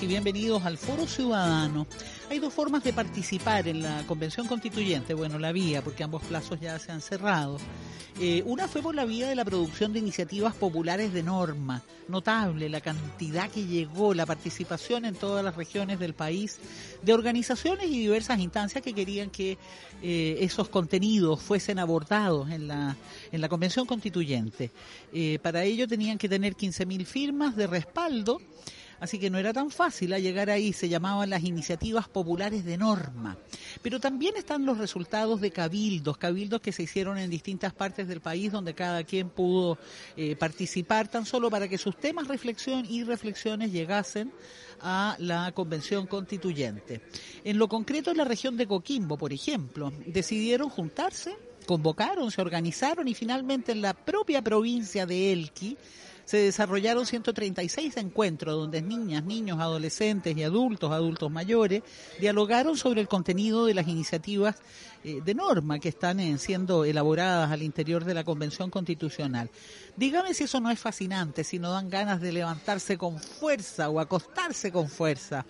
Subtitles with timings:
[0.00, 1.88] Y bienvenidos al Foro Ciudadano.
[2.30, 5.14] Hay dos formas de participar en la Convención Constituyente.
[5.14, 7.56] Bueno, la vía, porque ambos plazos ya se han cerrado.
[8.20, 11.82] Eh, una fue por la vía de la producción de iniciativas populares de norma.
[12.06, 16.60] Notable la cantidad que llegó, la participación en todas las regiones del país
[17.02, 19.58] de organizaciones y diversas instancias que querían que
[20.04, 22.94] eh, esos contenidos fuesen abordados en la,
[23.32, 24.70] en la Convención Constituyente.
[25.12, 28.40] Eh, para ello tenían que tener 15.000 firmas de respaldo
[29.00, 32.76] Así que no era tan fácil a llegar ahí, se llamaban las iniciativas populares de
[32.76, 33.36] norma.
[33.82, 38.20] Pero también están los resultados de cabildos, cabildos que se hicieron en distintas partes del
[38.20, 39.78] país donde cada quien pudo
[40.16, 44.32] eh, participar tan solo para que sus temas reflexión y reflexiones llegasen
[44.80, 47.02] a la convención constituyente.
[47.44, 53.08] En lo concreto en la región de Coquimbo, por ejemplo, decidieron juntarse, convocaron, se organizaron
[53.08, 55.76] y finalmente en la propia provincia de Elqui
[56.24, 61.82] se desarrollaron 136 encuentros donde niñas, niños, adolescentes y adultos, adultos mayores,
[62.20, 64.56] dialogaron sobre el contenido de las iniciativas
[65.04, 69.50] eh, de norma que están eh, siendo elaboradas al interior de la Convención Constitucional.
[69.96, 74.00] Dígame si eso no es fascinante, si no dan ganas de levantarse con fuerza o
[74.00, 75.44] acostarse con fuerza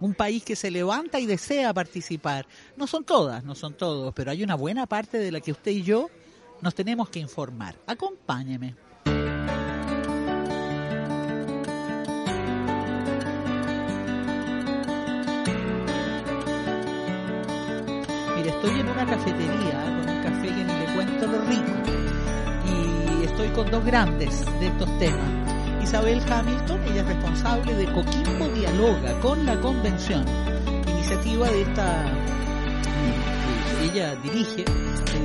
[0.00, 2.46] un país que se levanta y desea participar.
[2.76, 5.70] No son todas, no son todos, pero hay una buena parte de la que usted
[5.70, 6.10] y yo
[6.60, 7.76] nos tenemos que informar.
[7.86, 8.85] Acompáñeme.
[18.96, 21.72] Una cafetería con un café que ni le cuento lo rico.
[22.66, 25.28] Y estoy con dos grandes de estos temas.
[25.82, 30.24] Isabel Hamilton, ella es responsable de Coquimbo Dialoga con la Convención,
[30.88, 32.10] iniciativa de esta
[33.82, 34.64] ella dirige,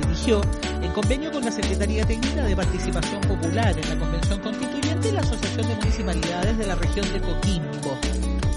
[0.06, 0.40] dirigió
[0.82, 5.20] en convenio con la Secretaría Técnica de Participación Popular en la Convención Constituyente y la
[5.20, 7.98] Asociación de Municipalidades de la región de Coquimbo.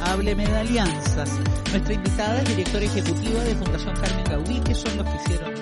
[0.01, 1.29] Hábleme de alianzas.
[1.71, 5.53] Nuestra invitada es directora ejecutiva de Fundación Carmen Gaudí, que son los que hicieron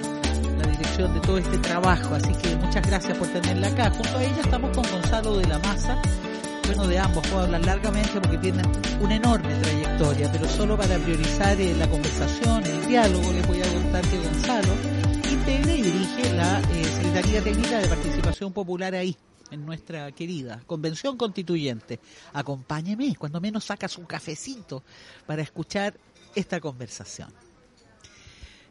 [0.58, 2.16] la dirección de todo este trabajo.
[2.16, 3.92] Así que muchas gracias por tenerla acá.
[3.92, 5.98] Junto a ella estamos con Gonzalo de la Maza.
[6.66, 8.66] Bueno, de ambos puedo hablar largamente porque tienen
[9.02, 13.74] una enorme trayectoria, pero solo para priorizar eh, la conversación, el diálogo, les voy a
[13.74, 14.74] contar que Gonzalo
[15.30, 19.18] integra y dirige la eh, Secretaría Técnica de Participación Popular ahí,
[19.54, 22.00] en nuestra querida convención constituyente.
[22.34, 24.84] Acompáñeme, cuando menos sacas un cafecito
[25.26, 25.98] para escuchar
[26.36, 27.32] esta conversación.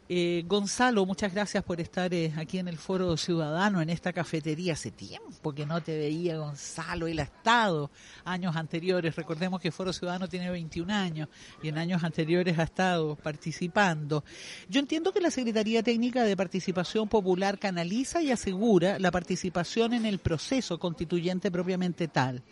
[0.09, 4.73] Eh, Gonzalo, muchas gracias por estar eh, aquí en el Foro Ciudadano, en esta cafetería.
[4.73, 7.07] Hace tiempo que no te veía, Gonzalo.
[7.07, 7.89] Él ha estado
[8.25, 9.15] años anteriores.
[9.15, 11.29] Recordemos que Foro Ciudadano tiene 21 años
[11.61, 14.25] y en años anteriores ha estado participando.
[14.67, 20.05] Yo entiendo que la Secretaría Técnica de Participación Popular canaliza y asegura la participación en
[20.05, 22.43] el proceso constituyente propiamente tal.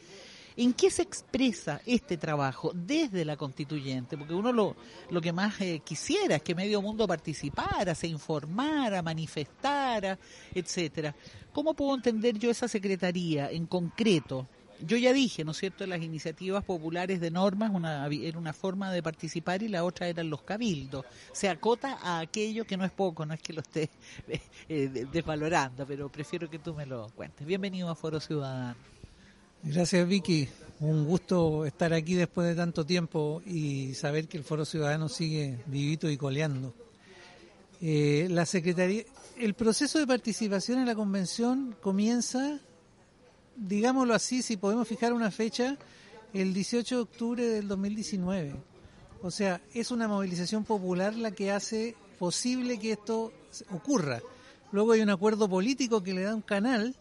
[0.57, 4.17] ¿En qué se expresa este trabajo desde la constituyente?
[4.17, 4.75] Porque uno lo,
[5.09, 10.19] lo que más eh, quisiera es que medio mundo participara, se informara, manifestara,
[10.53, 11.15] etcétera.
[11.53, 14.47] ¿Cómo puedo entender yo esa secretaría en concreto?
[14.85, 18.91] Yo ya dije, ¿no es cierto?, las iniciativas populares de normas una, era una forma
[18.91, 21.05] de participar y la otra eran los cabildos.
[21.31, 23.89] Se acota a aquello que no es poco, no es que lo esté
[24.67, 27.45] eh, desvalorando, pero prefiero que tú me lo cuentes.
[27.45, 28.75] Bienvenido a Foro Ciudadano.
[29.63, 30.49] Gracias Vicky,
[30.79, 35.59] un gusto estar aquí después de tanto tiempo y saber que el Foro Ciudadano sigue
[35.67, 36.73] vivito y coleando.
[37.79, 39.03] Eh, la Secretaría,
[39.37, 42.59] el proceso de participación en la convención comienza,
[43.55, 45.77] digámoslo así, si podemos fijar una fecha,
[46.33, 48.55] el 18 de octubre del 2019,
[49.21, 53.31] O sea, es una movilización popular la que hace posible que esto
[53.69, 54.23] ocurra.
[54.71, 56.95] Luego hay un acuerdo político que le da un canal,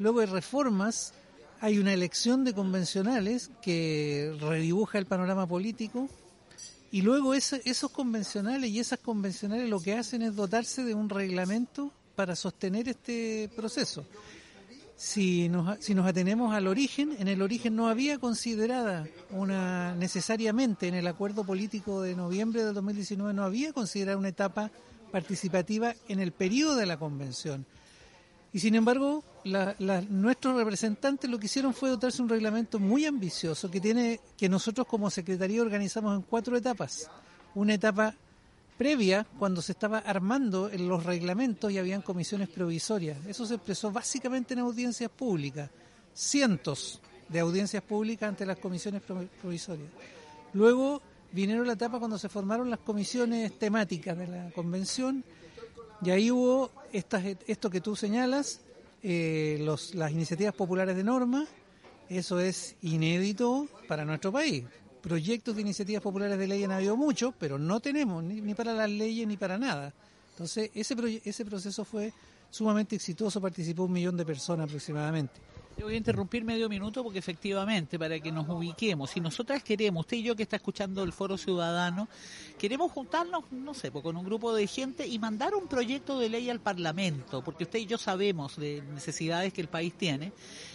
[0.00, 1.14] luego hay reformas,
[1.60, 6.08] hay una elección de convencionales que redibuja el panorama político
[6.90, 11.92] y luego esos convencionales y esas convencionales lo que hacen es dotarse de un reglamento
[12.16, 14.04] para sostener este proceso.
[14.96, 20.88] Si nos, si nos atenemos al origen, en el origen no había considerada una necesariamente
[20.88, 24.70] en el acuerdo político de noviembre del 2019 no había considerada una etapa
[25.10, 27.66] participativa en el periodo de la convención.
[28.52, 29.22] Y sin embargo,
[30.08, 34.86] nuestros representantes lo que hicieron fue dotarse un reglamento muy ambicioso que tiene que nosotros
[34.86, 37.08] como secretaría organizamos en cuatro etapas.
[37.54, 38.14] Una etapa
[38.76, 43.18] previa, cuando se estaba armando los reglamentos y habían comisiones provisorias.
[43.26, 45.68] Eso se expresó básicamente en audiencias públicas,
[46.14, 49.02] cientos de audiencias públicas ante las comisiones
[49.40, 49.88] provisorias.
[50.54, 55.22] Luego vinieron la etapa cuando se formaron las comisiones temáticas de la convención
[56.02, 58.60] y ahí hubo estas, esto que tú señalas,
[59.02, 61.46] eh, los, las iniciativas populares de norma,
[62.08, 64.64] eso es inédito para nuestro país
[65.00, 68.88] proyectos de iniciativas populares de ley han habido muchos, pero no tenemos ni, para las
[68.88, 69.92] leyes ni para nada.
[70.32, 72.12] Entonces, ese, ese proceso fue
[72.50, 75.34] sumamente exitoso, participó un millón de personas aproximadamente.
[75.76, 80.00] Yo voy a interrumpir medio minuto porque efectivamente, para que nos ubiquemos, si nosotras queremos,
[80.00, 82.08] usted y yo que está escuchando el Foro Ciudadano,
[82.58, 86.28] queremos juntarnos, no sé, pues, con un grupo de gente y mandar un proyecto de
[86.28, 90.32] ley al Parlamento, porque usted y yo sabemos de necesidades que el país tiene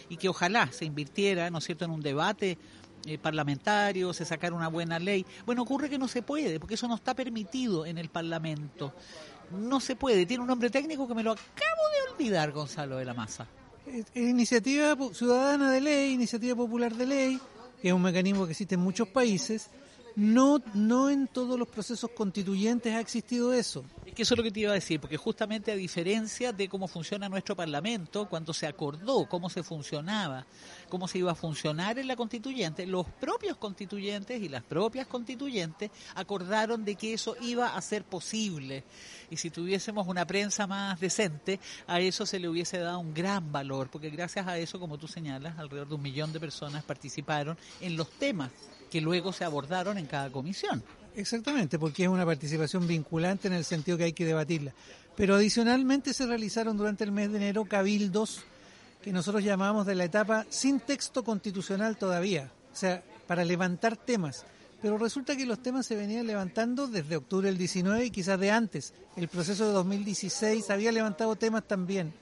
[0.09, 2.57] y que ojalá se invirtiera, ¿no es cierto?, en un debate
[3.05, 5.23] eh, parlamentarios, se sacar una buena ley.
[5.45, 8.93] Bueno, ocurre que no se puede, porque eso no está permitido en el Parlamento.
[9.51, 10.25] No se puede.
[10.25, 13.45] Tiene un nombre técnico que me lo acabo de olvidar, Gonzalo de la Maza.
[14.13, 17.39] Iniciativa Ciudadana de Ley, Iniciativa Popular de Ley,
[17.81, 19.69] que es un mecanismo que existe en muchos países.
[20.15, 23.83] No, no en todos los procesos constituyentes ha existido eso
[24.15, 26.87] que eso es lo que te iba a decir, porque justamente a diferencia de cómo
[26.87, 30.45] funciona nuestro Parlamento, cuando se acordó cómo se funcionaba,
[30.89, 35.91] cómo se iba a funcionar en la constituyente, los propios constituyentes y las propias constituyentes
[36.15, 38.85] acordaron de que eso iba a ser posible.
[39.29, 43.51] Y si tuviésemos una prensa más decente, a eso se le hubiese dado un gran
[43.51, 47.57] valor, porque gracias a eso, como tú señalas, alrededor de un millón de personas participaron
[47.81, 48.51] en los temas
[48.89, 50.81] que luego se abordaron en cada comisión.
[51.15, 54.73] Exactamente, porque es una participación vinculante en el sentido que hay que debatirla.
[55.15, 58.43] Pero adicionalmente se realizaron durante el mes de enero cabildos
[59.01, 64.45] que nosotros llamamos de la etapa sin texto constitucional todavía, o sea, para levantar temas.
[64.81, 68.51] Pero resulta que los temas se venían levantando desde octubre del 19 y quizás de
[68.51, 68.93] antes.
[69.15, 72.13] El proceso de 2016 había levantado temas también.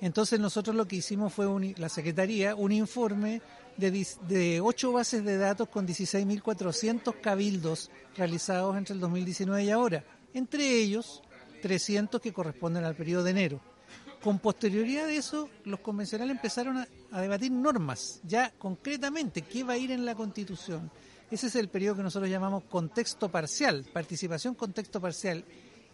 [0.00, 3.42] Entonces nosotros lo que hicimos fue la Secretaría un informe
[3.80, 10.04] de, ocho bases de datos con 16.400 cabildos realizados entre el 2019 y ahora,
[10.34, 11.22] entre ellos
[11.62, 13.60] 300 que corresponden al periodo de enero.
[14.22, 19.72] Con posterioridad de eso, los convencionales empezaron a, a, debatir normas, ya concretamente, qué va
[19.74, 20.90] a ir en la Constitución.
[21.30, 25.44] Ese es el periodo que nosotros llamamos contexto parcial, participación contexto parcial.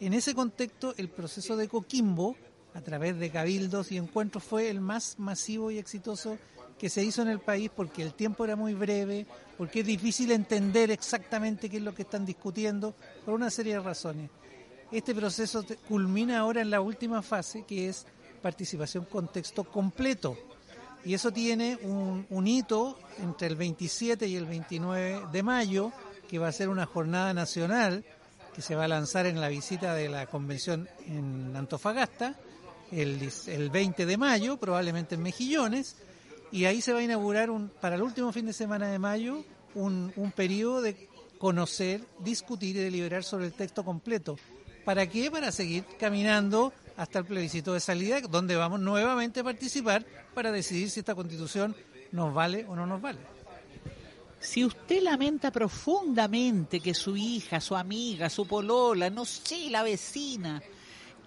[0.01, 2.37] En ese contexto, el proceso de Coquimbo,
[2.75, 6.37] a través de cabildos y encuentros, fue el más masivo y exitoso
[6.79, 9.27] que se hizo en el país porque el tiempo era muy breve,
[9.57, 12.95] porque es difícil entender exactamente qué es lo que están discutiendo,
[13.25, 14.31] por una serie de razones.
[14.93, 18.07] Este proceso culmina ahora en la última fase, que es
[18.43, 20.37] participación con texto completo.
[21.05, 25.93] Y eso tiene un, hito entre el 27 y el 29 de mayo,
[26.29, 28.05] que va a ser una jornada nacional
[28.55, 32.35] que se va a lanzar en la visita de la convención en Antofagasta,
[32.91, 35.97] el, el 20 de mayo, probablemente en Mejillones,
[36.53, 39.45] y ahí se va a inaugurar un, para el último fin de semana de mayo
[39.75, 44.39] un, un periodo de conocer, discutir y deliberar sobre el texto completo.
[44.85, 45.31] ¿Para qué?
[45.31, 50.91] Para seguir caminando hasta el plebiscito de salida, donde vamos nuevamente a participar para decidir
[50.91, 51.75] si esta constitución
[52.13, 53.19] nos vale o no nos vale.
[54.39, 60.63] Si usted lamenta profundamente que su hija, su amiga, su polola, no sé, la vecina,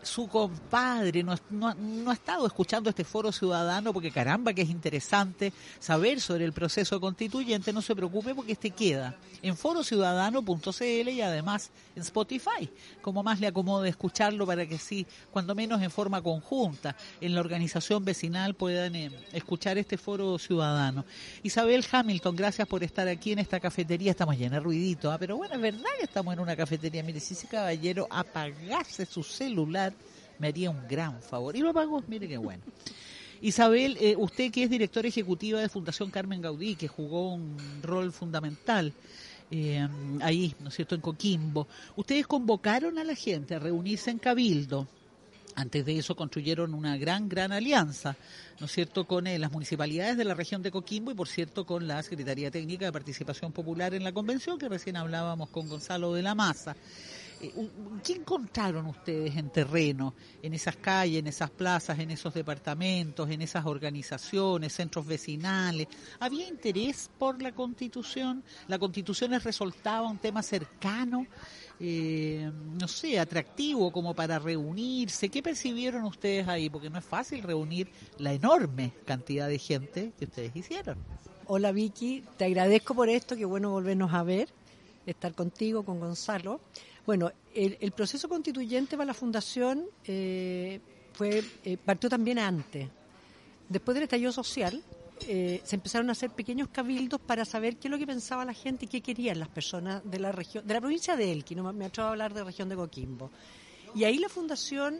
[0.02, 5.52] su compadre no, no, ha estado escuchando este foro ciudadano porque caramba que es interesante
[5.80, 11.72] saber sobre el proceso constituyente, no se preocupe porque este queda en forociudadano.cl y además
[11.96, 12.70] en Spotify,
[13.02, 17.42] como más le acomode escucharlo para que sí, cuando menos en forma conjunta, en la
[17.42, 21.06] organización vecinal puedan eh, escuchar este foro ciudadano.
[21.44, 25.18] Isabel Hamilton, gracias por estar aquí en esta cafetería, estamos llenos de ruidito, ¿ah?
[25.18, 29.24] pero bueno, es verdad que estamos en una cafetería, mire, si ese caballero apagase su
[29.24, 29.89] celular,
[30.40, 31.56] me haría un gran favor.
[31.56, 32.64] Y lo pago, mire qué bueno.
[33.42, 38.12] Isabel, eh, usted que es directora ejecutiva de Fundación Carmen Gaudí, que jugó un rol
[38.12, 38.92] fundamental
[39.52, 39.88] eh,
[40.22, 41.68] ahí, ¿no es cierto?, en Coquimbo.
[41.96, 44.88] Ustedes convocaron a la gente a reunirse en Cabildo.
[45.56, 48.16] Antes de eso construyeron una gran, gran alianza,
[48.60, 51.66] ¿no es cierto?, con eh, las municipalidades de la región de Coquimbo y, por cierto,
[51.66, 56.14] con la Secretaría Técnica de Participación Popular en la convención, que recién hablábamos con Gonzalo
[56.14, 56.76] de la Maza.
[57.42, 57.54] Eh,
[58.04, 63.42] ¿Qué encontraron ustedes en terreno, en esas calles, en esas plazas, en esos departamentos, en
[63.42, 65.88] esas organizaciones, centros vecinales?
[66.20, 68.44] ¿Había interés por la constitución?
[68.68, 71.28] ¿La constitución les resultaba un tema cercano?
[71.80, 75.30] Eh, no sé, atractivo como para reunirse.
[75.30, 76.70] ¿Qué percibieron ustedes ahí?
[76.70, 80.98] Porque no es fácil reunir la enorme cantidad de gente que ustedes hicieron.
[81.48, 84.50] Hola Vicky, te agradezco por esto, qué bueno volvernos a ver,
[85.08, 86.60] estar contigo, con Gonzalo.
[87.10, 90.80] Bueno, el, proceso constituyente para la fundación eh,
[91.14, 92.88] fue eh, partió también antes.
[93.68, 94.80] Después del estallido social,
[95.28, 98.54] eh, se empezaron a hacer pequeños cabildos para saber qué es lo que pensaba la
[98.54, 101.74] gente y qué querían las personas de la región, de la provincia de Elqui, no
[101.74, 103.32] me atrevo a hablar de la región de Coquimbo.
[103.96, 105.00] Y ahí la fundación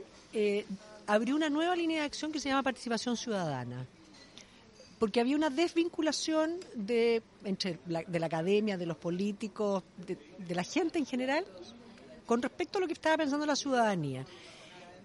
[1.06, 3.86] abrió una nueva línea de acción que se llama participación ciudadana
[4.98, 10.64] porque había una desvinculación de, entre la, de la academia, de los políticos, de, la
[10.64, 11.46] gente en general,
[12.30, 14.24] con respecto a lo que estaba pensando la ciudadanía.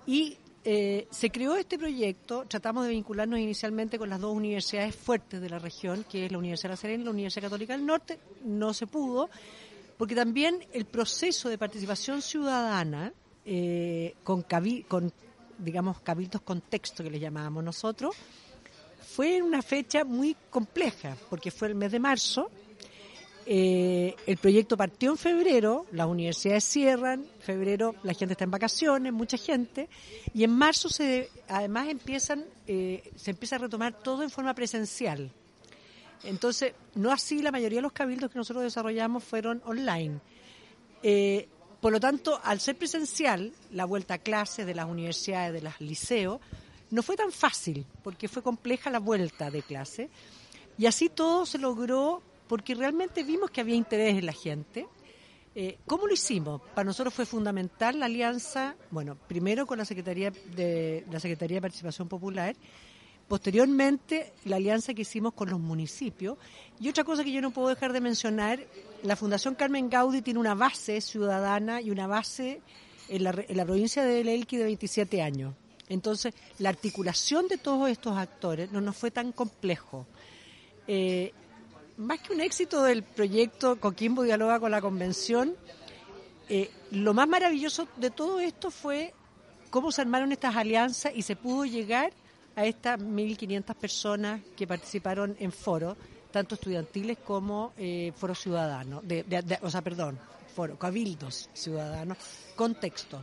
[0.07, 5.41] Y eh, se creó este proyecto, tratamos de vincularnos inicialmente con las dos universidades fuertes
[5.41, 7.87] de la región, que es la Universidad de La Serena y la Universidad Católica del
[7.87, 9.31] Norte, no se pudo,
[9.97, 13.11] porque también el proceso de participación ciudadana,
[13.47, 14.45] eh, con,
[14.87, 15.11] con,
[15.57, 18.15] digamos, cabildos con texto que le llamábamos nosotros,
[19.01, 22.51] fue una fecha muy compleja, porque fue el mes de marzo,
[23.47, 29.13] eh, el proyecto partió en febrero, las universidades cierran, febrero la gente está en vacaciones,
[29.13, 29.89] mucha gente,
[30.33, 35.31] y en marzo se, además empiezan, eh, se empieza a retomar todo en forma presencial.
[36.23, 40.21] Entonces, no así la mayoría de los cabildos que nosotros desarrollamos fueron online.
[41.03, 41.49] Eh,
[41.81, 45.79] por lo tanto, al ser presencial, la vuelta a clases de las universidades, de los
[45.83, 46.41] liceos,
[46.91, 50.09] no fue tan fácil, porque fue compleja la vuelta de clase.
[50.79, 54.87] Y así todo se logró porque realmente vimos que había interés en la gente.
[55.55, 56.61] Eh, ¿Cómo lo hicimos?
[56.75, 61.63] Para nosotros fue fundamental la alianza, bueno, primero con la Secretaría de la Secretaría de
[61.63, 62.57] Participación Popular,
[63.29, 66.39] posteriormente la alianza que hicimos con los municipios
[66.81, 68.61] y otra cosa que yo no puedo dejar de mencionar,
[69.03, 72.61] la Fundación Carmen Gaudí tiene una base ciudadana y una base
[73.09, 75.55] en la, en la provincia de Elqui de 27 años.
[75.89, 80.07] Entonces, la articulación de todos estos actores no nos fue tan complejo.
[80.87, 81.33] Eh,
[81.97, 85.55] más que un éxito del proyecto Coquimbo Dialoga con la Convención,
[86.49, 89.15] eh, lo más maravilloso de todo esto fue
[89.71, 92.13] cómo se armaron estas alianzas y se pudo llegar
[92.57, 95.97] a estas 1.500 personas que participaron en foros,
[96.31, 99.03] tanto estudiantiles como eh, foros ciudadanos,
[99.63, 100.19] o sea, perdón,
[100.55, 102.19] foros, cabildos ciudadanos,
[102.55, 103.23] con texto.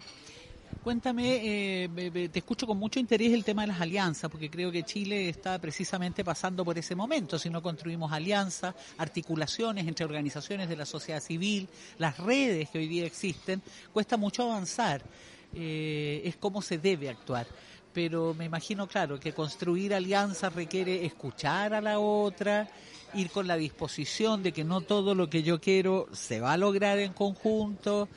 [0.84, 4.82] Cuéntame, eh, te escucho con mucho interés el tema de las alianzas, porque creo que
[4.82, 7.38] Chile está precisamente pasando por ese momento.
[7.38, 12.88] Si no construimos alianzas, articulaciones entre organizaciones de la sociedad civil, las redes que hoy
[12.88, 13.62] día existen,
[13.94, 15.04] cuesta mucho avanzar.
[15.54, 17.46] Eh, es como se debe actuar.
[17.94, 22.70] Pero me imagino, claro, que construir alianzas requiere escuchar a la otra,
[23.14, 26.58] ir con la disposición de que no todo lo que yo quiero se va a
[26.58, 28.10] lograr en conjunto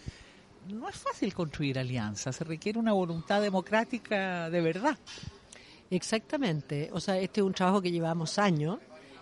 [0.68, 4.98] no es fácil construir alianzas, se requiere una voluntad democrática de verdad.
[5.90, 8.78] Exactamente, o sea, este es un trabajo que llevamos años,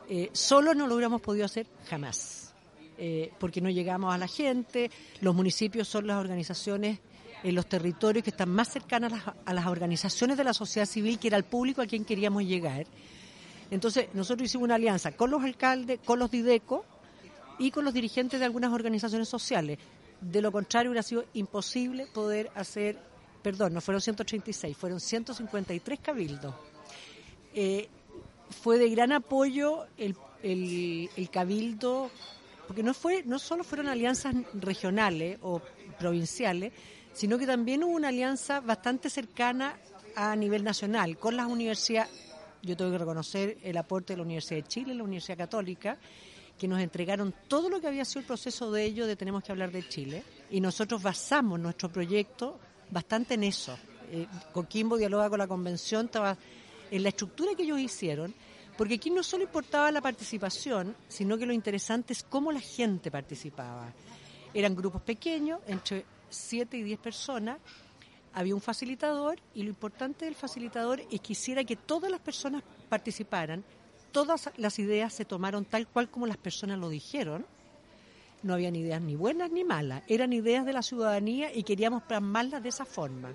[0.09, 2.55] eh, solo no lo hubiéramos podido hacer jamás,
[2.99, 7.01] eh, porque no llegamos a la gente, los municipios son las organizaciones
[7.43, 9.13] en los territorios que están más cercanas
[9.45, 12.87] a las, organizaciones de la sociedad civil, que era el público a quien queríamos llegar.
[13.71, 16.85] Entonces, nosotros hicimos una alianza con los alcaldes, con los DIDECO
[17.59, 19.79] y con los dirigentes de algunas organizaciones sociales.
[20.23, 22.97] De lo contrario, hubiera sido imposible poder hacer,
[23.43, 26.55] perdón, no fueron 136, fueron 153 cabildos.
[27.55, 27.88] Eh,
[28.50, 32.11] fue de gran apoyo el, el, cabildo,
[32.69, 35.61] porque no, fue, no solo fueron alianzas regionales o
[35.99, 36.73] provinciales,
[37.12, 39.76] sino que también hubo una alianza bastante cercana
[40.14, 42.12] a nivel nacional con las universidades.
[42.62, 45.99] Yo tengo que reconocer el aporte de la Universidad de Chile, la Universidad Católica,
[46.59, 49.53] que nos entregaron todo lo que había sido el proceso de ello de Tenemos que
[49.53, 52.59] hablar de Chile y nosotros basamos nuestro proyecto
[52.91, 53.77] bastante en eso.
[54.11, 56.37] Eh, Coquimbo dialoga con la convención, estaba
[56.91, 58.35] en la estructura que ellos hicieron,
[58.77, 63.11] porque aquí no solo importaba la participación, sino que lo interesante es cómo la gente
[63.11, 63.93] participaba.
[64.53, 67.59] Eran grupos pequeños, entre 7 y 10 personas,
[68.35, 72.63] había un facilitador y lo importante del facilitador es que hiciera que todas las personas
[72.89, 73.65] participaran,
[74.12, 77.47] todas las ideas se tomaron tal cual como las personas lo dijeron
[78.42, 82.62] no habían ideas ni buenas ni malas, eran ideas de la ciudadanía y queríamos plasmarlas
[82.62, 83.33] de esa forma.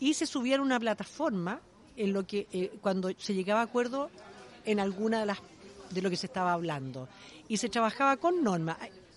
[0.00, 1.60] Y se subía a una plataforma
[1.96, 4.10] en lo que eh, cuando se llegaba a acuerdo
[4.64, 5.38] en alguna de las
[5.90, 7.08] de lo que se estaba hablando
[7.48, 8.76] y se trabajaba con normas.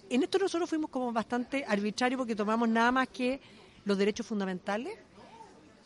[0.10, 3.40] En esto nosotros fuimos como bastante arbitrarios porque tomamos nada más que
[3.86, 4.98] los derechos fundamentales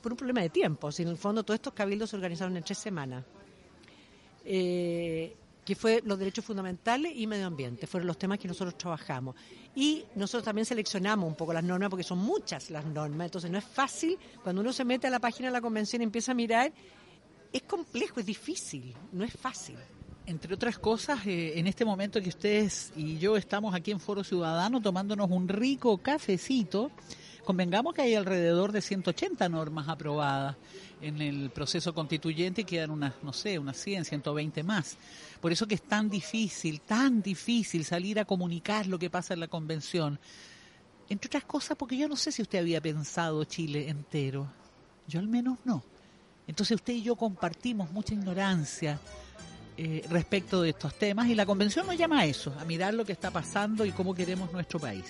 [0.01, 0.91] por un problema de tiempo.
[0.91, 3.25] Si en el fondo todos estos cabildos se organizaron en tres semanas.
[4.45, 5.35] Eh,
[5.65, 9.35] que fue los derechos fundamentales y medio ambiente, fueron los temas que nosotros trabajamos.
[9.75, 13.57] Y nosotros también seleccionamos un poco las normas, porque son muchas las normas, entonces no
[13.57, 16.35] es fácil, cuando uno se mete a la página de la convención y empieza a
[16.35, 16.71] mirar,
[17.51, 19.77] es complejo, es difícil, no es fácil.
[20.27, 24.23] Entre otras cosas, eh, en este momento que ustedes y yo estamos aquí en Foro
[24.23, 26.91] Ciudadano tomándonos un rico cafecito,
[27.45, 30.55] Convengamos que hay alrededor de 180 normas aprobadas
[31.01, 34.97] en el proceso constituyente quedan unas, no sé, unas 100, 120 más.
[35.41, 39.41] Por eso que es tan difícil, tan difícil salir a comunicar lo que pasa en
[39.41, 40.19] la convención.
[41.09, 44.47] Entre otras cosas, porque yo no sé si usted había pensado Chile entero.
[45.07, 45.83] Yo al menos no.
[46.47, 48.99] Entonces usted y yo compartimos mucha ignorancia
[49.77, 53.03] eh, respecto de estos temas y la convención nos llama a eso, a mirar lo
[53.03, 55.05] que está pasando y cómo queremos nuestro país.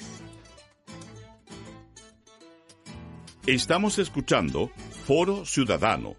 [3.46, 4.72] Estamos escuchando
[5.06, 6.16] Foro Ciudadano.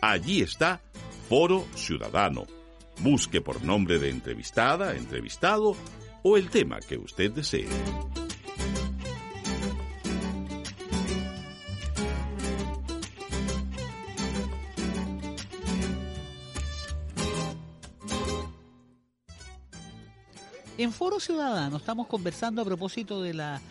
[0.02, 0.82] Allí está
[1.28, 2.57] Foro Ciudadano.
[3.00, 5.76] Busque por nombre de entrevistada, entrevistado
[6.24, 7.68] o el tema que usted desee.
[20.78, 23.62] En Foro Ciudadano estamos conversando a propósito de la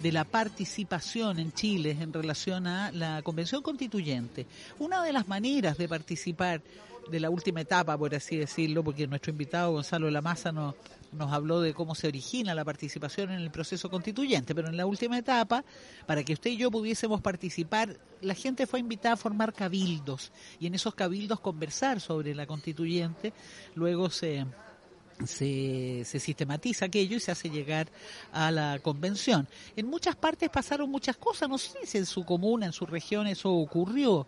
[0.00, 4.46] de la participación en Chile en relación a la Convención Constituyente.
[4.78, 6.62] Una de las maneras de participar
[7.10, 10.74] de la última etapa, por así decirlo, porque nuestro invitado Gonzalo Lamasa nos,
[11.12, 14.86] nos habló de cómo se origina la participación en el proceso constituyente, pero en la
[14.86, 15.64] última etapa,
[16.06, 20.66] para que usted y yo pudiésemos participar, la gente fue invitada a formar cabildos y
[20.66, 23.32] en esos cabildos conversar sobre la constituyente,
[23.74, 24.44] luego se
[25.24, 27.88] se, se, sistematiza aquello y se hace llegar
[28.32, 29.48] a la convención.
[29.76, 33.26] En muchas partes pasaron muchas cosas, no sé si en su comuna, en su región
[33.26, 34.26] eso ocurrió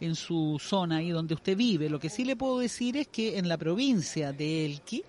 [0.00, 1.88] en su zona ahí donde usted vive.
[1.88, 5.04] Lo que sí le puedo decir es que en la provincia de Elqui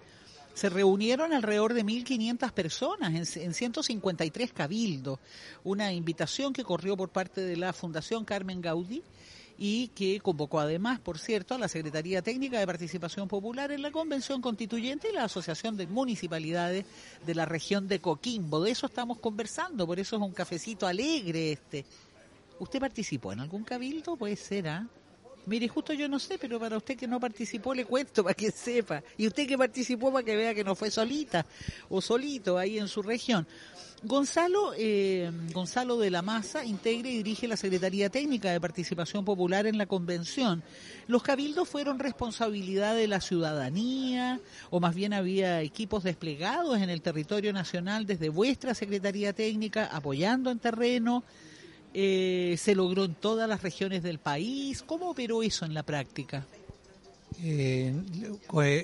[0.53, 5.19] se reunieron alrededor de 1.500 personas en, en 153 cabildos.
[5.63, 9.03] Una invitación que corrió por parte de la Fundación Carmen Gaudí
[9.57, 13.91] y que convocó además, por cierto, a la Secretaría Técnica de Participación Popular en la
[13.91, 16.85] Convención Constituyente y la Asociación de Municipalidades
[17.25, 18.61] de la región de Coquimbo.
[18.61, 21.85] De eso estamos conversando, por eso es un cafecito alegre este.
[22.59, 24.15] ¿Usted participó en algún cabildo?
[24.15, 24.87] Puede ser, ¿ah?
[25.47, 28.51] Mire, justo yo no sé, pero para usted que no participó le cuento para que
[28.51, 29.03] sepa.
[29.17, 31.45] Y usted que participó para que vea que no fue solita
[31.89, 33.47] o solito ahí en su región.
[34.05, 39.65] Gonzalo, eh, Gonzalo de la Maza integra y dirige la Secretaría Técnica de Participación Popular
[39.65, 40.61] en la convención.
[41.07, 44.39] ¿Los cabildos fueron responsabilidad de la ciudadanía
[44.69, 50.51] o más bien había equipos desplegados en el territorio nacional desde vuestra Secretaría Técnica apoyando
[50.51, 51.23] en terreno?
[51.95, 54.83] Eh, ¿Se logró en todas las regiones del país?
[54.83, 56.45] ¿Cómo operó eso en la práctica?
[57.43, 57.93] Eh,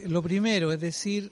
[0.08, 1.32] lo primero, es decir,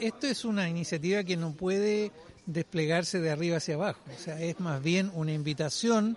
[0.00, 2.12] esto es una iniciativa que no puede
[2.48, 6.16] desplegarse de arriba hacia abajo, o sea, es más bien una invitación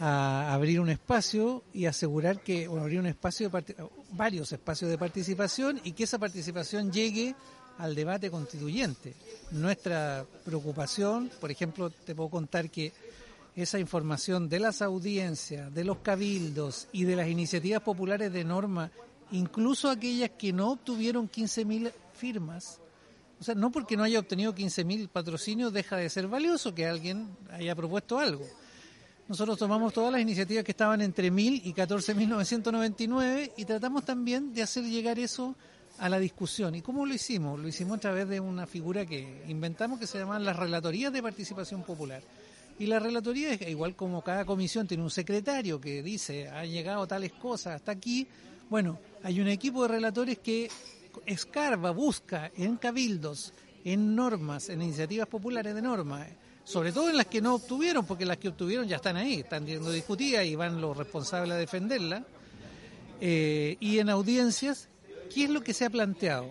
[0.00, 3.50] a abrir un espacio y asegurar que, o abrir un espacio,
[4.10, 7.34] varios espacios de participación y que esa participación llegue
[7.78, 9.14] al debate constituyente.
[9.52, 12.92] Nuestra preocupación, por ejemplo, te puedo contar que
[13.54, 18.90] esa información de las audiencias, de los cabildos y de las iniciativas populares de norma,
[19.30, 22.80] incluso aquellas que no obtuvieron 15.000 firmas,
[23.38, 27.28] o sea, no porque no haya obtenido 15.000 patrocinios deja de ser valioso que alguien
[27.50, 28.46] haya propuesto algo.
[29.28, 34.62] Nosotros tomamos todas las iniciativas que estaban entre 1.000 y 14.999 y tratamos también de
[34.62, 35.56] hacer llegar eso
[35.98, 36.74] a la discusión.
[36.74, 37.58] ¿Y cómo lo hicimos?
[37.58, 41.22] Lo hicimos a través de una figura que inventamos que se llaman las relatorías de
[41.22, 42.22] participación popular.
[42.78, 47.32] Y la relatoría igual como cada comisión tiene un secretario que dice, ha llegado tales
[47.32, 48.26] cosas hasta aquí.
[48.68, 50.70] Bueno, hay un equipo de relatores que
[51.24, 53.52] escarba, busca en cabildos,
[53.84, 56.26] en normas, en iniciativas populares de normas,
[56.64, 59.64] sobre todo en las que no obtuvieron, porque las que obtuvieron ya están ahí, están
[59.64, 62.24] siendo discutidas y van los responsables a defenderla.
[63.20, 64.88] Eh, y en audiencias,
[65.32, 66.50] ¿qué es lo que se ha planteado?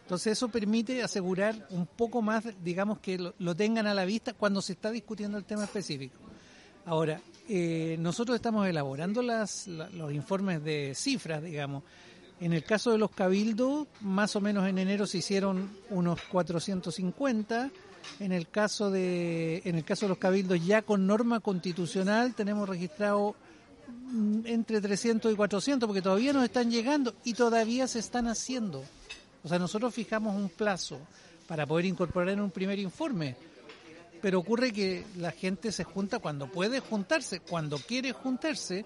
[0.00, 4.60] Entonces eso permite asegurar un poco más, digamos, que lo, tengan a la vista cuando
[4.60, 6.16] se está discutiendo el tema específico.
[6.84, 11.84] Ahora, eh, nosotros estamos elaborando las, los informes de cifras, digamos.
[12.42, 17.70] En el caso de los cabildos, más o menos en enero se hicieron unos 450
[18.18, 22.68] en el caso de en el caso de los cabildos ya con norma constitucional tenemos
[22.68, 23.36] registrado
[24.10, 28.82] mm, entre 300 y 400 porque todavía nos están llegando y todavía se están haciendo.
[29.44, 30.98] O sea, nosotros fijamos un plazo
[31.46, 33.36] para poder incorporar en un primer informe.
[34.20, 38.84] Pero ocurre que la gente se junta cuando puede juntarse, cuando quiere juntarse,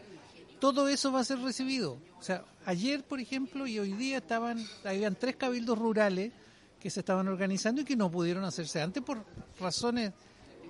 [0.59, 1.99] todo eso va a ser recibido.
[2.19, 6.33] O sea, ayer, por ejemplo, y hoy día estaban, habían tres cabildos rurales
[6.81, 9.25] que se estaban organizando y que no pudieron hacerse antes por
[9.59, 10.13] razones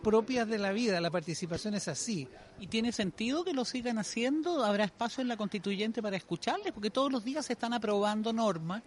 [0.03, 2.29] propias de la vida, la participación es así.
[2.61, 4.64] ¿Y tiene sentido que lo sigan haciendo?
[4.64, 6.72] ¿Habrá espacio en la constituyente para escucharles?
[6.72, 8.83] Porque todos los días se están aprobando normas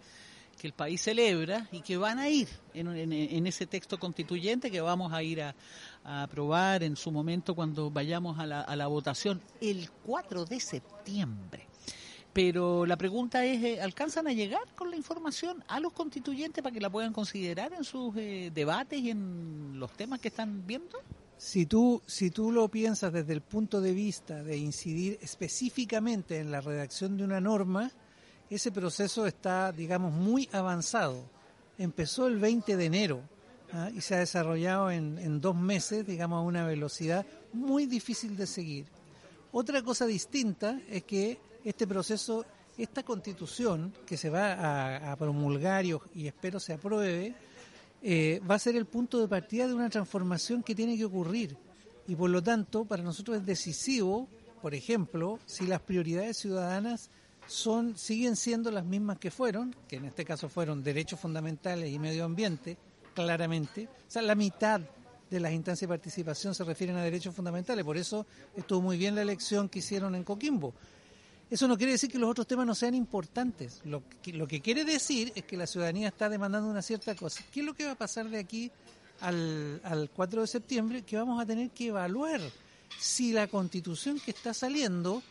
[0.58, 5.12] que el país celebra y que van a ir en, ese texto constituyente que vamos
[5.12, 5.54] a ir a,
[6.04, 11.66] aprobar en su momento cuando vayamos a la, a la votación el 4 de septiembre.
[12.32, 16.72] Pero la pregunta es, eh, ¿alcanzan a llegar con la información a los constituyentes para
[16.72, 20.98] que la puedan considerar en sus eh, debates y en los temas que están viendo?
[21.36, 26.52] Si tú, si tú lo piensas desde el punto de vista de incidir específicamente en
[26.52, 27.90] la redacción de una norma,
[28.48, 31.24] ese proceso está, digamos, muy avanzado.
[31.78, 33.22] Empezó el 20 de enero
[33.72, 33.90] ¿ah?
[33.94, 38.46] y se ha desarrollado en, en dos meses, digamos, a una velocidad muy difícil de
[38.46, 38.86] seguir.
[39.52, 42.44] Otra cosa distinta es que este proceso,
[42.78, 47.34] esta constitución que se va a, promulgar y, espero se apruebe,
[48.02, 51.56] eh, va a ser el punto de partida de una transformación que tiene que ocurrir.
[52.06, 54.28] Y por lo tanto, para nosotros es decisivo,
[54.62, 57.10] por ejemplo, si las prioridades ciudadanas
[57.46, 61.98] son siguen siendo las mismas que fueron, que en este caso fueron derechos fundamentales y
[61.98, 62.78] medio ambiente,
[63.14, 63.88] claramente.
[64.08, 64.80] O sea, la mitad
[65.30, 67.84] de las instancias de participación se refieren a derechos fundamentales.
[67.84, 70.74] Por eso estuvo muy bien la elección que hicieron en Coquimbo.
[71.50, 73.80] Eso no quiere decir que los otros temas no sean importantes.
[73.84, 77.42] Lo que, quiere decir es que la ciudadanía está demandando una cierta cosa.
[77.52, 78.70] ¿Qué es lo que va a pasar de aquí
[79.20, 81.02] al, al 4 de septiembre?
[81.02, 82.40] Que vamos a tener que evaluar
[82.98, 85.22] si la constitución que está saliendo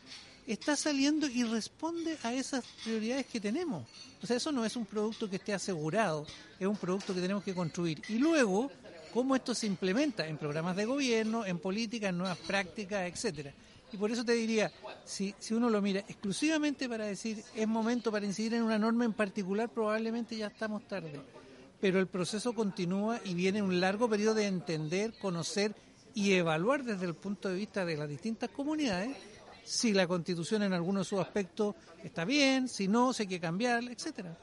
[0.54, 3.88] está saliendo y responde a esas prioridades que tenemos.
[4.22, 6.26] O sea, eso no es un producto que esté asegurado,
[6.60, 8.02] es un producto que tenemos que construir.
[8.10, 8.72] Y luego,
[9.14, 13.54] cómo esto se implementa en programas de gobierno, en políticas, en nuevas prácticas, etcétera.
[13.92, 14.72] Y por eso te diría,
[15.06, 19.06] si, si uno lo mira exclusivamente para decir es momento para incidir en una norma
[19.06, 21.22] en particular, probablemente ya estamos tarde.
[21.80, 25.76] Pero el proceso continúa y viene un largo periodo de entender, conocer
[26.14, 29.16] y evaluar desde el punto de vista de las distintas comunidades
[29.70, 33.84] si la constitución en alguno de sus aspectos está bien, si no, si hay cambiar,
[33.84, 34.36] etcétera.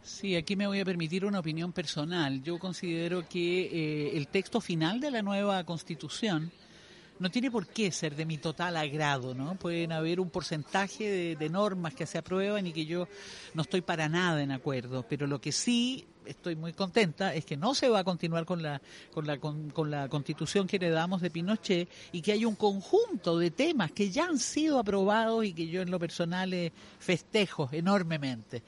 [0.00, 2.40] Sí, aquí me voy a permitir una opinión personal.
[2.44, 6.52] Yo considero que eh, el texto final de la nueva constitución
[7.18, 9.56] no tiene por qué ser de mi total agrado, ¿no?
[9.56, 13.08] Pueden haber un porcentaje de, normas que se aprueban y que yo
[13.54, 17.56] no estoy para nada en acuerdo, pero lo que sí estoy muy contenta es que
[17.56, 18.80] no se va a continuar con la
[19.12, 23.50] con la con, la constitución que heredamos de Pinochet y que hay un conjunto de
[23.50, 28.62] temas que ya han sido aprobados y que yo en lo personal eh, festejo enormemente.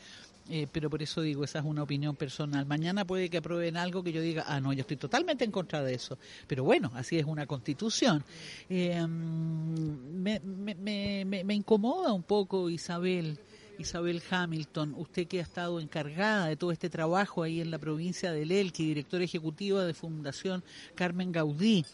[0.52, 2.66] Eh, pero por eso digo, esa es una opinión personal.
[2.66, 5.80] Mañana puede que aprueben algo que yo diga, ah, no, yo estoy totalmente en contra
[5.80, 6.18] de eso.
[6.48, 8.24] Pero bueno, así es una constitución.
[8.68, 13.38] Eh, me, me, me, incomoda un poco, Isabel.
[13.80, 18.30] Isabel Hamilton, usted que ha estado encargada de todo este trabajo ahí en la provincia
[18.32, 20.62] de Elqui, directora ejecutiva de Fundación
[20.94, 21.84] Carmen Gaudí.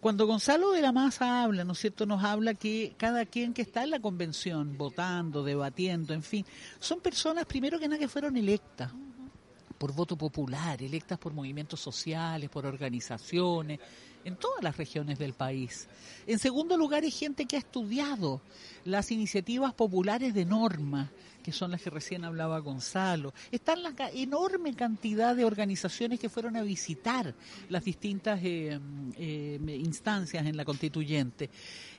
[0.00, 3.62] Cuando Gonzalo de la Maza habla, ¿no es cierto?, nos habla que cada quien que
[3.62, 6.44] está en la convención, votando, debatiendo, en fin,
[6.78, 8.92] son personas, primero que nada, que fueron electas
[9.78, 13.80] por voto popular, electas por movimientos sociales, por organizaciones,
[14.26, 15.86] en todas las regiones del país.
[16.26, 18.40] En segundo lugar, hay gente que ha estudiado
[18.84, 21.12] las iniciativas populares de norma,
[21.46, 23.32] que son las que recién hablaba Gonzalo.
[23.52, 27.32] Están la enorme cantidad de organizaciones que fueron a visitar
[27.68, 28.76] las distintas eh,
[29.16, 31.48] eh, instancias en la constituyente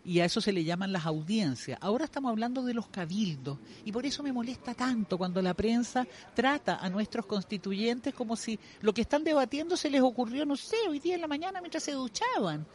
[0.03, 1.79] y a eso se le llaman las audiencias.
[1.81, 6.05] Ahora estamos hablando de los cabildos y por eso me molesta tanto cuando la prensa
[6.35, 10.75] trata a nuestros constituyentes como si lo que están debatiendo se les ocurrió, no sé,
[10.89, 12.67] hoy día en la mañana mientras se duchaban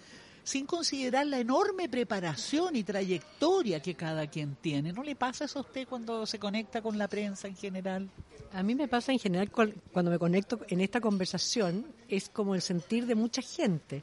[0.44, 4.92] sin considerar la enorme preparación y trayectoria que cada quien tiene.
[4.92, 8.08] ¿No le pasa eso a usted cuando se conecta con la prensa en general?
[8.52, 12.62] A mí me pasa en general cuando me conecto en esta conversación, es como el
[12.62, 14.02] sentir de mucha gente.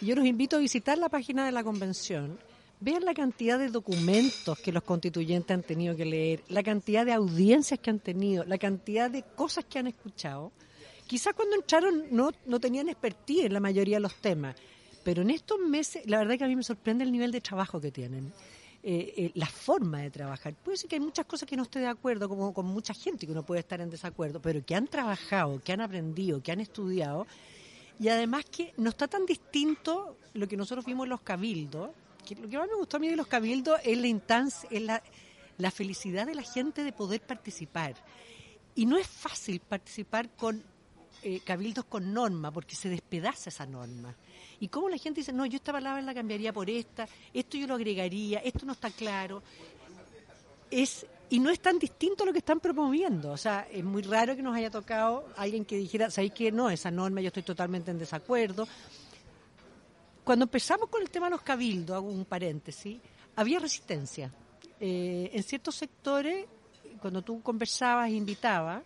[0.00, 2.38] Yo los invito a visitar la página de la convención,
[2.80, 7.12] vean la cantidad de documentos que los constituyentes han tenido que leer, la cantidad de
[7.12, 10.52] audiencias que han tenido, la cantidad de cosas que han escuchado.
[11.06, 14.56] Quizás cuando entraron no, no tenían expertise en la mayoría de los temas,
[15.02, 17.80] pero en estos meses, la verdad que a mí me sorprende el nivel de trabajo
[17.80, 18.32] que tienen.
[18.84, 20.54] Eh, eh, la forma de trabajar.
[20.54, 23.26] Puede ser que hay muchas cosas que no esté de acuerdo, como con mucha gente
[23.26, 26.60] que uno puede estar en desacuerdo, pero que han trabajado, que han aprendido, que han
[26.60, 27.28] estudiado,
[28.00, 31.90] y además que no está tan distinto lo que nosotros vimos en los cabildos,
[32.26, 34.82] que lo que más me gustó a mí de los cabildos es la instancia, es
[34.82, 35.00] la,
[35.58, 37.94] la felicidad de la gente de poder participar.
[38.74, 40.60] Y no es fácil participar con
[41.22, 44.16] eh, cabildos con norma, porque se despedaza esa norma.
[44.62, 47.66] Y cómo la gente dice, no, yo esta palabra la cambiaría por esta, esto yo
[47.66, 49.42] lo agregaría, esto no está claro.
[50.70, 53.32] Es, y no es tan distinto a lo que están promoviendo.
[53.32, 56.70] O sea, es muy raro que nos haya tocado alguien que dijera, ¿sabéis que no?
[56.70, 58.68] Esa norma yo estoy totalmente en desacuerdo.
[60.22, 63.00] Cuando empezamos con el tema de los cabildos, hago un paréntesis,
[63.34, 64.32] había resistencia.
[64.78, 66.46] Eh, en ciertos sectores,
[67.00, 68.84] cuando tú conversabas e invitabas,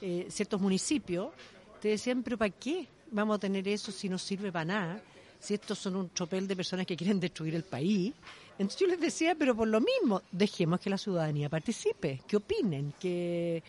[0.00, 1.32] eh, ciertos municipios,
[1.80, 2.86] te decían, pero ¿para qué?
[3.10, 5.02] vamos a tener eso si no sirve para nada,
[5.38, 8.12] si estos son un tropel de personas que quieren destruir el país.
[8.58, 12.94] Entonces yo les decía, pero por lo mismo, dejemos que la ciudadanía participe, que opinen,
[12.98, 13.62] que...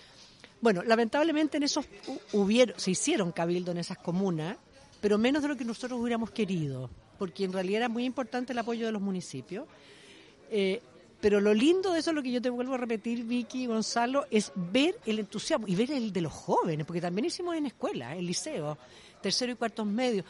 [0.62, 1.86] Bueno, lamentablemente en esos
[2.34, 4.58] hubieron, se hicieron cabildo en esas comunas,
[5.00, 8.60] pero menos de lo que nosotros hubiéramos querido, porque en realidad era muy importante el
[8.60, 9.68] apoyo de los municipios.
[10.52, 10.82] Eh,
[11.22, 14.26] pero lo lindo de eso, lo que yo te vuelvo a repetir, Vicky y Gonzalo,
[14.32, 18.16] es ver el entusiasmo y ver el de los jóvenes, porque también hicimos en escuela,
[18.16, 18.78] en liceo
[19.22, 20.26] tercero y cuartos medios.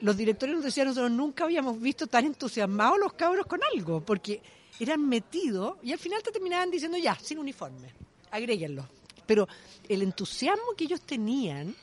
[0.00, 4.40] Los directores nos decían, nosotros nunca habíamos visto tan entusiasmados los cabros con algo, porque
[4.78, 7.92] eran metidos y al final te terminaban diciendo, ya, sin uniforme,
[8.30, 8.88] agréguenlo.
[9.26, 9.48] Pero
[9.88, 11.74] el entusiasmo que ellos tenían,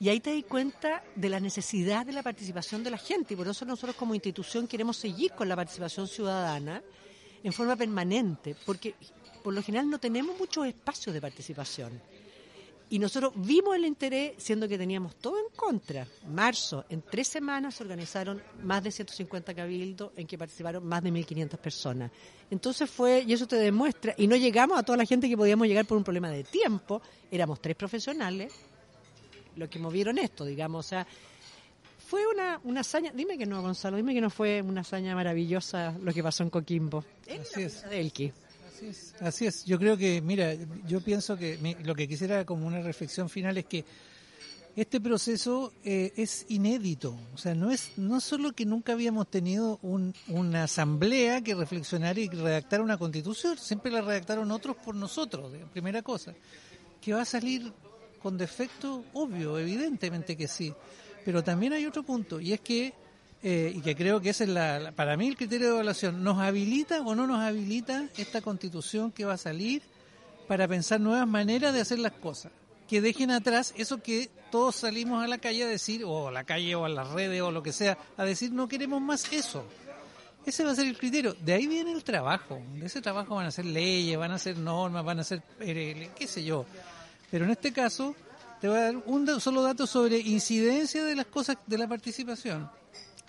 [0.00, 3.36] y ahí te das cuenta de la necesidad de la participación de la gente, y
[3.36, 6.82] por eso nosotros como institución queremos seguir con la participación ciudadana
[7.42, 8.94] en forma permanente, porque
[9.42, 12.00] por lo general no tenemos muchos espacios de participación.
[12.90, 16.06] Y nosotros vimos el interés, siendo que teníamos todo en contra.
[16.28, 21.12] Marzo, en tres semanas se organizaron más de 150 cabildos en que participaron más de
[21.12, 22.10] 1.500 personas.
[22.50, 25.68] Entonces fue, y eso te demuestra, y no llegamos a toda la gente que podíamos
[25.68, 28.52] llegar por un problema de tiempo, éramos tres profesionales
[29.56, 30.86] los que movieron esto, digamos.
[30.86, 31.06] O sea,
[32.06, 35.94] fue una, una hazaña, dime que no, Gonzalo, dime que no fue una hazaña maravillosa
[36.00, 37.04] lo que pasó en Coquimbo.
[37.26, 37.84] Así es.
[39.20, 40.54] Así es, Yo creo que, mira,
[40.86, 43.84] yo pienso que lo que quisiera como una reflexión final es que
[44.76, 47.18] este proceso eh, es inédito.
[47.34, 52.28] O sea, no es no solo que nunca habíamos tenido una asamblea que reflexionara y
[52.28, 56.32] redactara una constitución, siempre la redactaron otros por nosotros, primera cosa.
[57.00, 57.72] Que va a salir
[58.22, 60.72] con defecto, obvio, evidentemente que sí.
[61.24, 62.94] Pero también hay otro punto, y es que
[63.40, 66.38] eh, y que creo que ese es la, para mí el criterio de evaluación, ¿nos
[66.38, 69.82] habilita o no nos habilita esta constitución que va a salir
[70.48, 72.50] para pensar nuevas maneras de hacer las cosas?
[72.88, 76.42] Que dejen atrás eso que todos salimos a la calle a decir, o a la
[76.42, 79.64] calle o a las redes o lo que sea, a decir no queremos más eso.
[80.44, 81.34] Ese va a ser el criterio.
[81.34, 82.60] De ahí viene el trabajo.
[82.74, 86.10] De ese trabajo van a ser leyes, van a ser normas, van a ser, eh,
[86.16, 86.64] qué sé yo.
[87.30, 88.16] Pero en este caso,
[88.60, 92.68] te voy a dar un solo dato sobre incidencia de las cosas de la participación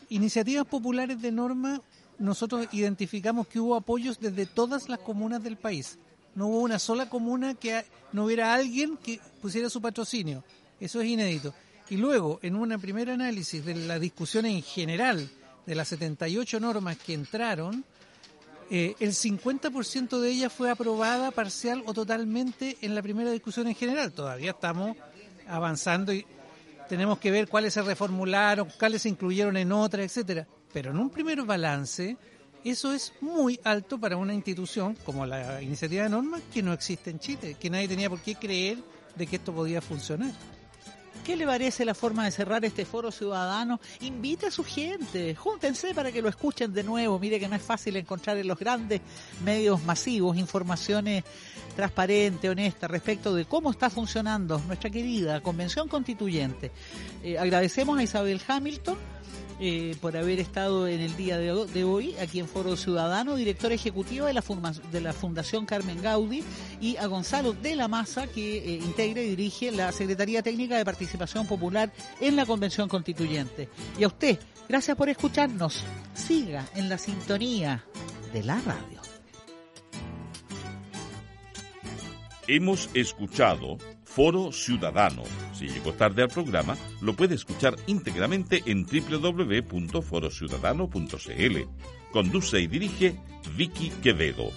[0.10, 1.82] iniciativas populares de norma,
[2.18, 5.98] nosotros identificamos que hubo apoyos desde todas las comunas del país.
[6.36, 10.44] No hubo una sola comuna que no hubiera alguien que pusiera su patrocinio.
[10.80, 11.54] Eso es inédito.
[11.90, 15.30] Y luego, en un primer análisis de la discusión en general
[15.66, 17.84] de las 78 normas que entraron,
[18.70, 23.76] eh, el 50% de ellas fue aprobada parcial o totalmente en la primera discusión en
[23.76, 24.12] general.
[24.12, 24.96] Todavía estamos
[25.48, 26.26] avanzando y
[26.90, 30.48] tenemos que ver cuáles se reformularon, cuáles se incluyeron en otras, etcétera.
[30.74, 32.18] Pero en un primer balance,
[32.66, 37.12] eso es muy alto para una institución como la iniciativa de normas que no existe
[37.12, 38.80] en Chile, que nadie tenía por qué creer
[39.16, 40.34] de que esto podía funcionar.
[41.30, 43.80] ¿Qué le parece la forma de cerrar este foro ciudadano?
[44.02, 47.20] Invite a su gente, júntense para que lo escuchen de nuevo.
[47.20, 49.00] Mire que no es fácil encontrar en los grandes
[49.46, 51.24] medios masivos informaciones
[51.76, 56.72] transparentes, honestas respecto de cómo está funcionando nuestra querida Convención Constituyente.
[57.22, 58.98] Eh, agradecemos a Isabel Hamilton
[59.60, 64.28] eh, por haber estado en el día de, hoy aquí en Foro Ciudadano, directora ejecutiva
[64.28, 64.34] de
[65.02, 66.44] la, Fundación Carmen Gaudí,
[66.80, 70.86] y a Gonzalo de la Maza, que eh, integra y dirige la Secretaría Técnica de
[70.86, 71.92] Participación Popular
[72.22, 73.70] en la Convención Constituyente.
[73.98, 75.84] Y a usted, gracias por escucharnos.
[76.14, 77.84] Siga en la sintonía
[78.32, 79.02] de la radio.
[82.48, 83.78] Hemos escuchado
[84.10, 91.58] Foro Ciudadano Si llegó tarde al programa, lo puede escuchar íntegramente en www.forociudadano.cl.
[92.12, 93.16] Conduce y dirige
[93.56, 94.52] Vicky Quevedo.